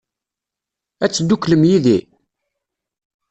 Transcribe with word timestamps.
Ad 1.03 1.11
tedduklem 1.11 1.63
yid-i? 1.69 1.99